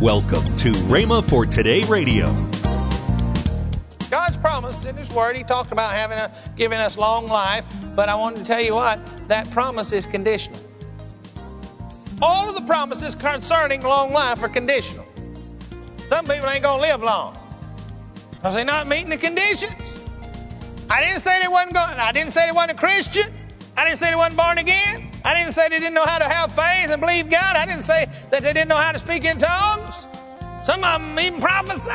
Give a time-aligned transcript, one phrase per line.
[0.00, 2.26] Welcome to Rhema for Today Radio.
[4.10, 8.10] God's promised in His Word, He talked about having a, giving us long life, but
[8.10, 10.60] I wanted to tell you what, that promise is conditional.
[12.20, 15.06] All of the promises concerning long life are conditional.
[16.10, 17.34] Some people ain't going to live long
[18.32, 19.98] because they're not meeting the conditions.
[20.90, 23.32] I didn't say they wasn't going, I didn't say they wasn't a Christian.
[23.78, 25.05] I didn't say they wasn't born again.
[25.26, 27.56] I didn't say they didn't know how to have faith and believe God.
[27.56, 30.06] I didn't say that they didn't know how to speak in tongues.
[30.62, 31.90] Some of them even prophesy,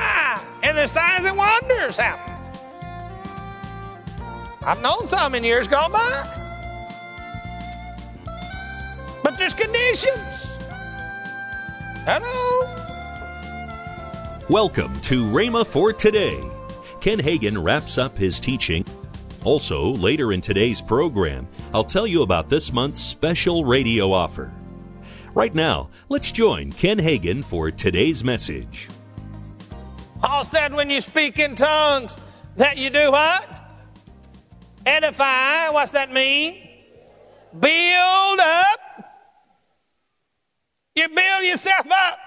[0.63, 2.35] and there's signs and wonders happen.
[4.63, 6.37] I've known some in years gone by.
[9.23, 10.57] But there's conditions.
[12.03, 12.67] Hello?
[14.49, 16.37] Welcome to Rhema for Today.
[16.99, 18.83] Ken Hagin wraps up his teaching.
[19.43, 24.53] Also, later in today's program, I'll tell you about this month's special radio offer.
[25.33, 28.87] Right now, let's join Ken Hagin for today's message.
[30.21, 32.17] Paul said when you speak in tongues
[32.57, 33.47] that you do what?
[34.85, 35.69] Edify.
[35.69, 36.67] What's that mean?
[37.59, 38.79] Build up.
[40.95, 42.19] You build yourself up.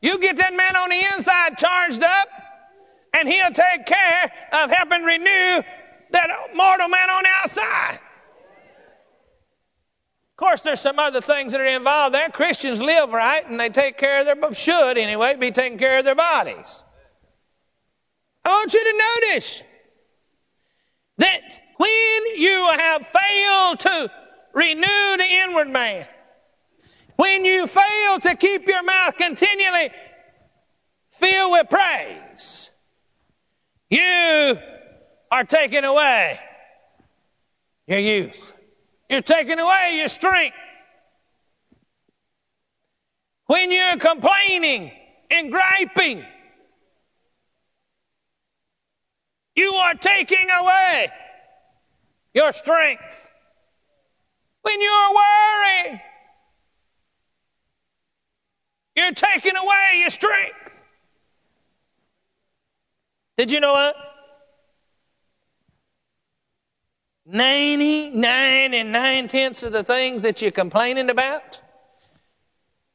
[0.00, 2.28] You get that man on the inside charged up,
[3.16, 5.62] and he'll take care of helping renew
[6.12, 7.98] that mortal man on the outside.
[10.30, 12.28] Of course, there's some other things that are involved there.
[12.30, 16.04] Christians live right and they take care of their, should anyway, be taking care of
[16.04, 16.82] their bodies.
[18.44, 19.62] I want you to notice
[21.18, 24.10] that when you have failed to
[24.54, 26.06] renew the inward man,
[27.16, 29.90] when you fail to keep your mouth continually
[31.10, 32.70] filled with praise,
[33.90, 34.00] you
[35.30, 36.40] are taking away
[37.86, 38.52] your youth.
[39.08, 40.56] You're taking away your strength.
[43.46, 44.92] When you're complaining
[45.30, 46.24] and griping,
[49.56, 51.08] you are taking away
[52.32, 53.30] your strength.
[54.62, 56.00] When you're worrying,
[58.94, 60.54] you're taking away your strength.
[63.36, 64.09] Did you know what?
[67.32, 71.60] 99 and 9 tenths of the things that you're complaining about,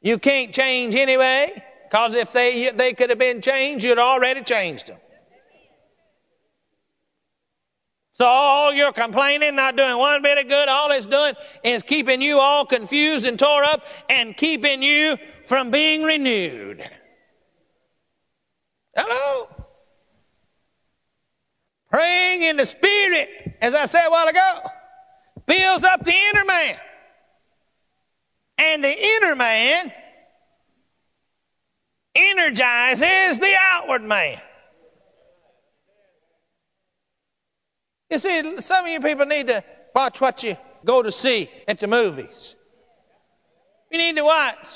[0.01, 4.88] you can't change anyway, because if they, they could have been changed, you'd already changed
[4.88, 4.97] them.
[8.12, 12.22] So all you're complaining, not doing one bit of good, all it's doing is keeping
[12.22, 15.17] you all confused and tore up and keeping you
[15.47, 16.90] from being renewed.
[18.96, 19.55] Hello?
[21.96, 24.60] Praying in the Spirit, as I said a while ago,
[25.46, 26.76] builds up the inner man.
[28.58, 29.94] And the inner man
[32.14, 34.42] energizes the outward man.
[38.10, 39.64] You see, some of you people need to
[39.96, 42.56] watch what you go to see at the movies.
[43.90, 44.68] You need to watch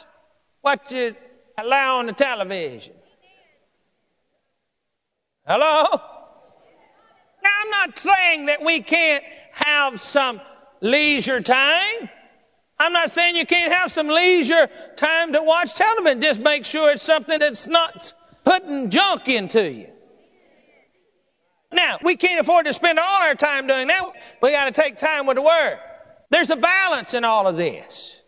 [0.62, 1.14] what you
[1.58, 2.94] allow on the television.
[5.46, 6.16] Hello?
[7.44, 10.42] Now, I'm not saying that we can't have some
[10.82, 12.10] leisure time.
[12.80, 16.22] I'm not saying you can't have some leisure time to watch television.
[16.22, 18.14] Just make sure it's something that's not
[18.46, 19.88] putting junk into you.
[21.72, 24.04] Now, we can't afford to spend all our time doing that.
[24.42, 25.80] We got to take time with the Word.
[26.32, 28.20] There's a balance in all of this.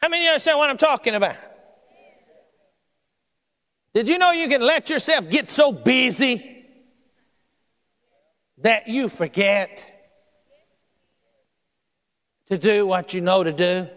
[0.00, 1.36] How many of you understand what I'm talking about?
[3.94, 6.57] Did you know you can let yourself get so busy
[8.62, 9.86] that you forget
[12.46, 13.88] to do what you know to do?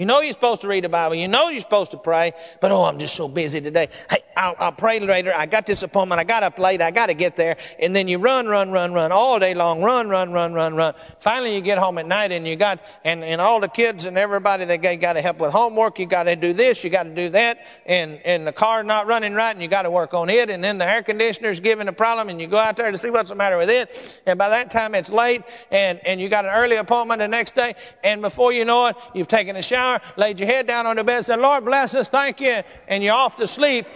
[0.00, 1.14] You know you're supposed to read the Bible.
[1.14, 3.90] You know you're supposed to pray, but oh, I'm just so busy today.
[4.08, 5.30] Hey, I'll, I'll pray later.
[5.36, 6.18] I got this appointment.
[6.18, 6.80] I got up late.
[6.80, 7.58] I got to get there.
[7.78, 9.82] And then you run, run, run, run all day long.
[9.82, 10.94] Run, run, run, run, run.
[11.18, 14.16] Finally, you get home at night and you got, and, and all the kids and
[14.16, 15.98] everybody, that they got to help with homework.
[15.98, 16.82] You got to do this.
[16.82, 17.66] You got to do that.
[17.84, 20.48] And, and the car's not running right and you got to work on it.
[20.48, 23.10] And then the air conditioner's giving a problem and you go out there to see
[23.10, 24.22] what's the matter with it.
[24.24, 27.54] And by that time, it's late and, and you got an early appointment the next
[27.54, 27.74] day.
[28.02, 31.04] And before you know it, you've taken a shower laid your head down on the
[31.04, 33.86] bed, and said, Lord bless us, thank you, and you're off to sleep.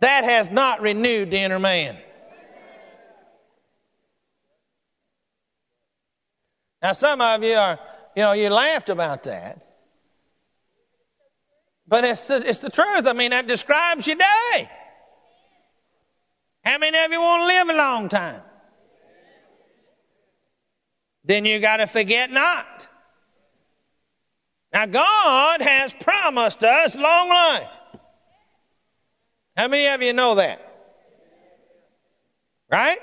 [0.00, 1.96] That has not renewed the inner man.
[6.82, 7.78] Now, some of you are,
[8.14, 9.60] you know, you laughed about that.
[11.86, 13.06] But it's the, it's the truth.
[13.06, 14.68] I mean, that describes your day.
[16.64, 18.42] How many of you want to live a long time?
[21.24, 22.88] Then you got to forget not.
[24.74, 27.70] Now, God has promised us long life.
[29.56, 30.60] How many of you know that?
[32.68, 32.98] Right?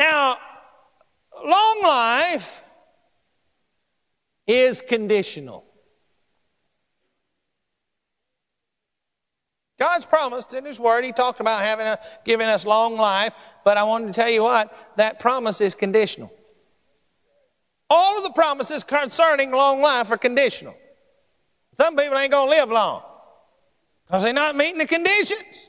[0.00, 0.38] Now,
[1.46, 2.60] long life
[4.48, 5.64] is conditional.
[9.78, 13.34] God's promised in His Word, He talked about having a, giving us long life,
[13.64, 16.32] but I wanted to tell you what, that promise is conditional.
[17.94, 20.74] All of the promises concerning long life are conditional.
[21.74, 23.02] Some people ain't going to live long
[24.06, 25.68] because they're not meeting the conditions.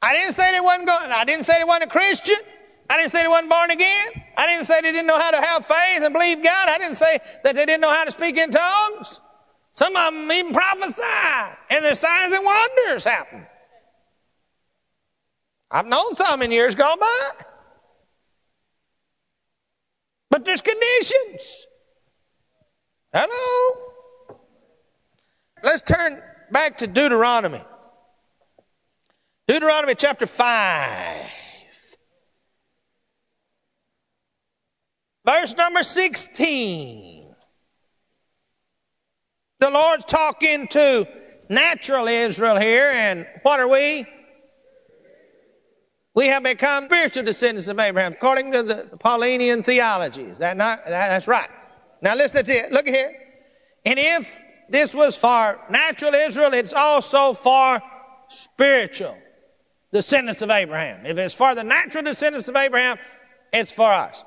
[0.00, 2.38] I didn't say they wasn't going, I didn't say they wasn't a Christian.
[2.88, 4.08] I didn't say they wasn't born again.
[4.34, 6.70] I didn't say they didn't know how to have faith and believe God.
[6.70, 9.20] I didn't say that they didn't know how to speak in tongues.
[9.72, 11.02] Some of them even prophesy,
[11.68, 13.46] and their signs and wonders happen.
[15.70, 17.30] I've known some in years gone by.
[20.36, 21.66] But there's conditions.
[23.10, 24.36] Hello?
[25.62, 26.22] Let's turn
[26.52, 27.62] back to Deuteronomy.
[29.48, 31.30] Deuteronomy chapter 5.
[35.24, 37.34] Verse number 16.
[39.60, 41.08] The Lord's talking to
[41.48, 44.06] natural Israel here, and what are we?
[46.16, 50.22] We have become spiritual descendants of Abraham, according to the Paulinian theology.
[50.22, 50.82] Is that not?
[50.86, 51.50] That, that's right.
[52.00, 52.72] Now listen to it.
[52.72, 53.14] Look here.
[53.84, 54.40] And if
[54.70, 57.82] this was for natural Israel, it's also for
[58.30, 59.18] spiritual
[59.92, 61.04] descendants of Abraham.
[61.04, 62.96] If it's for the natural descendants of Abraham,
[63.52, 64.24] it's for us.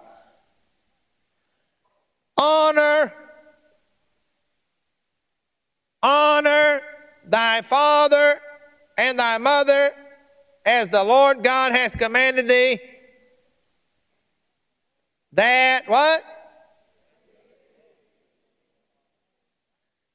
[2.37, 3.11] Honor,
[6.03, 6.81] honor
[7.25, 8.35] thy father
[8.95, 9.91] and thy mother
[10.69, 12.79] as the Lord God hath commanded thee,
[15.33, 16.23] that what?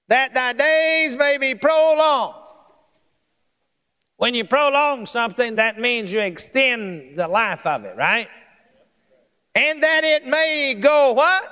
[0.06, 2.36] That thy days may be prolonged.
[4.16, 8.28] When you prolong something, that means you extend the life of it, right?
[9.56, 11.50] And that it may go what?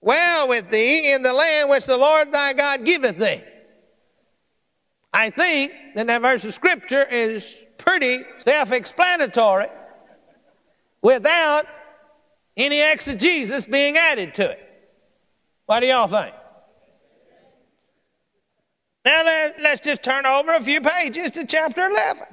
[0.00, 3.42] Well with thee in the land which the Lord thy God giveth thee.
[5.14, 9.68] I think that that verse of scripture is pretty self-explanatory
[11.02, 11.66] without
[12.56, 14.60] any exegesis being added to it.
[15.66, 16.34] What do y'all think?
[19.04, 22.24] Now let, us just turn over a few pages to chapter 11.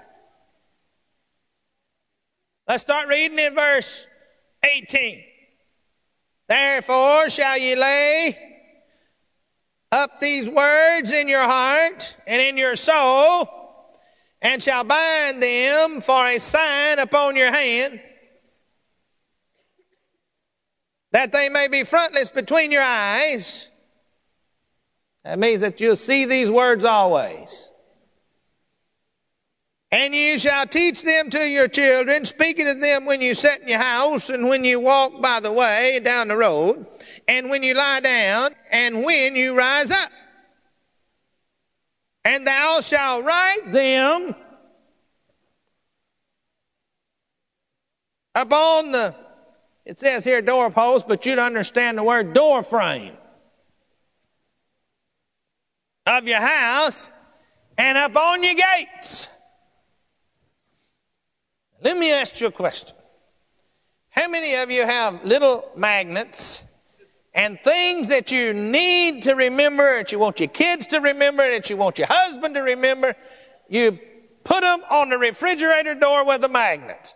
[2.67, 4.07] Let's start reading in verse
[4.63, 5.23] 18.
[6.47, 8.50] Therefore shall ye lay
[9.91, 13.49] up these words in your heart and in your soul,
[14.41, 17.99] and shall bind them for a sign upon your hand,
[21.11, 23.69] that they may be frontlets between your eyes.
[25.23, 27.70] That means that you'll see these words always.
[29.91, 33.67] And you shall teach them to your children, speaking of them when you sit in
[33.67, 36.85] your house and when you walk by the way down the road
[37.27, 40.11] and when you lie down, and when you rise up.
[42.25, 44.35] And thou shalt write them
[48.35, 49.15] upon the,
[49.85, 53.13] it says here doorpost, but you'd understand the word door frame
[56.05, 57.09] of your house
[57.77, 59.29] and upon your gates.
[61.91, 62.95] Let me ask you a question.
[64.11, 66.63] How many of you have little magnets
[67.33, 71.69] and things that you need to remember, that you want your kids to remember, that
[71.69, 73.13] you want your husband to remember,
[73.67, 73.99] you
[74.45, 77.13] put them on the refrigerator door with a magnet.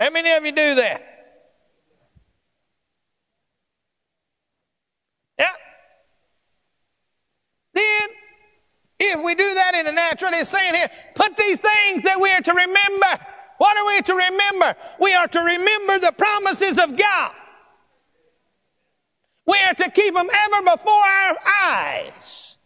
[0.00, 1.02] How many of you do that?
[5.38, 5.46] Yeah.
[7.74, 8.08] Then,
[9.00, 12.32] if we do that in the natural, it's saying here, put these things that we
[12.32, 13.26] are to remember.
[13.58, 14.74] What are we to remember?
[15.00, 17.32] We are to remember the promises of God.
[19.46, 22.56] We are to keep them ever before our eyes.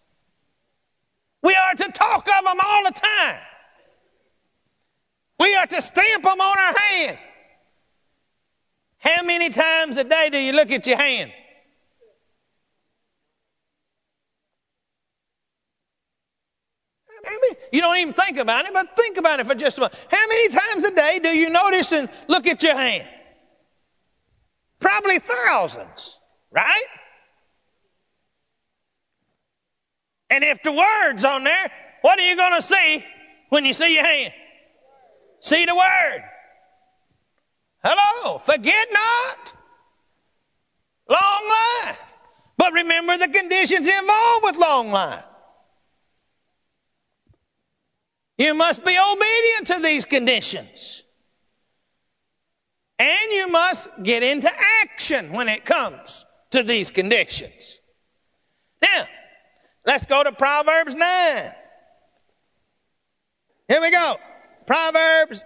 [1.43, 3.41] We are to talk of them all the time.
[5.41, 7.19] We are to stamp them on our hand.
[8.99, 11.33] How many times a day do you look at your hand?
[17.73, 19.99] You don't even think about it, but think about it for just a moment.
[20.11, 23.09] How many times a day do you notice and look at your hand?
[24.81, 26.19] Probably thousands.
[26.51, 26.87] Right?
[30.31, 31.73] And if the word's on there,
[32.03, 33.05] what are you going to see
[33.49, 34.33] when you see your hand?
[35.41, 36.23] See the word.
[37.83, 39.55] Hello, forget not
[41.09, 41.99] Long life.
[42.57, 45.25] But remember the conditions involved with long life.
[48.39, 51.03] You must be obedient to these conditions.
[53.01, 54.51] And you must get into
[54.83, 57.79] action when it comes to these conditions.
[58.81, 59.07] Now,
[59.85, 61.53] let's go to Proverbs 9.
[63.69, 64.17] Here we go.
[64.67, 65.45] Proverbs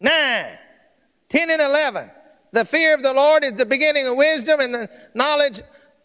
[0.00, 0.58] 9,
[1.30, 2.10] 10 and 11.
[2.52, 5.60] The fear of the Lord is the beginning of wisdom, and the knowledge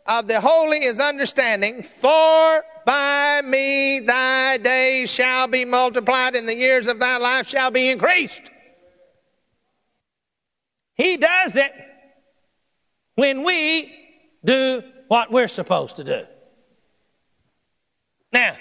[0.05, 1.83] of the holy is understanding.
[1.83, 7.69] For by me thy days shall be multiplied, and the years of thy life shall
[7.69, 8.41] be increased.
[10.96, 11.72] He does it
[13.13, 13.93] when we
[14.43, 16.24] do what we're supposed to do.
[18.34, 18.58] Now,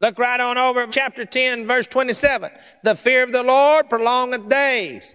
[0.00, 2.50] look right on over chapter 10, verse 27.
[2.82, 5.14] The fear of the Lord prolongeth days,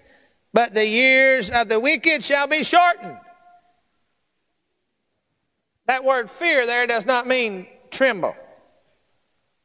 [0.54, 3.18] but the years of the wicked shall be shortened.
[5.90, 8.36] That word fear there does not mean tremble.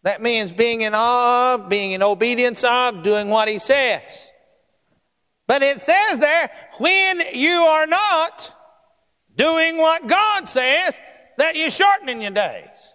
[0.04, 4.30] That means being in awe of, being in obedience of, doing what he says.
[5.46, 8.54] But it says there, when you are not
[9.36, 10.98] doing what God says,
[11.36, 12.94] that you're shortening your days.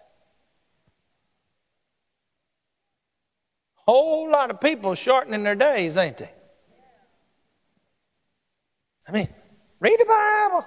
[3.86, 6.32] Whole lot of people shortening their days, ain't they?
[9.06, 9.28] I mean,
[9.78, 10.66] read the Bible.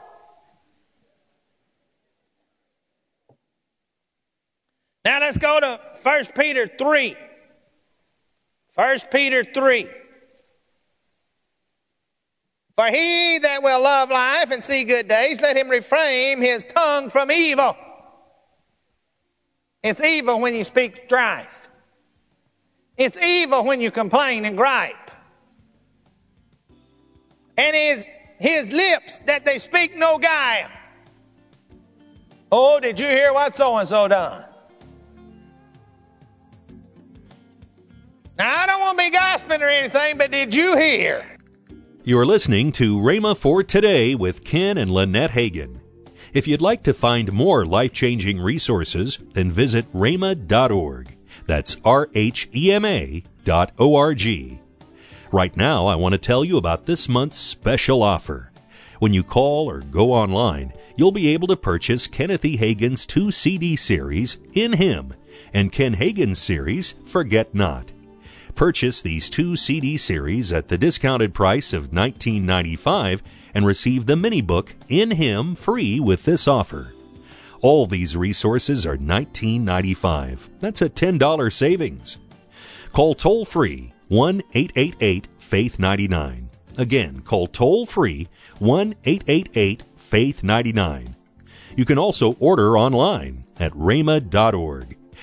[5.05, 7.15] Now let's go to 1 Peter 3.
[8.75, 9.89] 1 Peter 3.
[12.75, 17.09] For he that will love life and see good days, let him refrain his tongue
[17.09, 17.77] from evil.
[19.83, 21.69] It's evil when you speak strife.
[22.97, 25.11] It's evil when you complain and gripe.
[27.57, 28.07] And his,
[28.39, 30.69] his lips that they speak no guile.
[32.51, 34.45] Oh, did you hear what so and so done?
[38.37, 41.23] Now, I don't want to be gossiping or anything, but did you hear?
[42.03, 45.79] You're listening to Rhema for Today with Ken and Lynette Hagin.
[46.33, 51.15] If you'd like to find more life changing resources, then visit rhema.org.
[51.45, 54.59] That's R H E M A dot O R G.
[55.31, 58.51] Right now, I want to tell you about this month's special offer.
[58.97, 62.57] When you call or go online, you'll be able to purchase Kenneth E.
[62.57, 65.13] Hagin's two CD series, In Him,
[65.53, 67.92] and Ken Hagin's series, Forget Not.
[68.55, 73.21] Purchase these two CD series at the discounted price of $19.95
[73.53, 76.93] and receive the mini book In Him free with this offer.
[77.61, 80.37] All these resources are $19.95.
[80.59, 82.17] That's a $10 savings.
[82.91, 86.49] Call toll free 1 888 Faith 99.
[86.77, 88.27] Again, call toll free
[88.59, 91.15] 1 888 Faith 99.
[91.75, 94.97] You can also order online at rhema.org.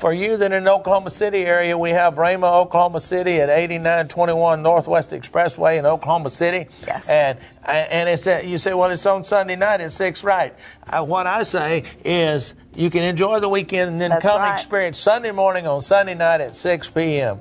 [0.00, 4.62] for you that are in Oklahoma City area, we have Rhema, Oklahoma City at 8921
[4.62, 6.68] Northwest Expressway in Oklahoma City.
[6.86, 7.08] Yes.
[7.10, 10.54] And and it's a, you say, well, it's on Sunday night at six, right?
[10.86, 14.54] Uh, what I say is you can enjoy the weekend and then That's come right.
[14.54, 17.40] experience Sunday morning on Sunday night at 6 p.m.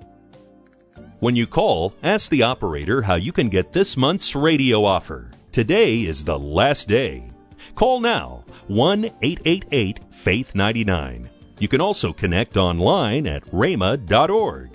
[1.19, 5.31] When you call, ask the operator how you can get this month's radio offer.
[5.51, 7.31] Today is the last day.
[7.75, 11.29] Call now 1 888 Faith 99.
[11.59, 14.69] You can also connect online at rhema.org.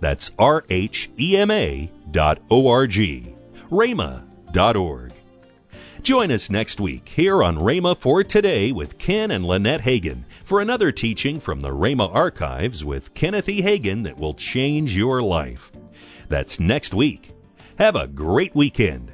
[0.00, 3.34] That's R H E M A dot O R G.
[3.70, 5.12] rhema.org.
[6.02, 10.60] Join us next week here on Rhema for Today with Ken and Lynette Hagin for
[10.60, 13.62] another teaching from the Rhema archives with Kenneth E.
[13.62, 15.72] Hagin that will change your life.
[16.28, 17.30] That's next week.
[17.78, 19.10] Have a great weekend.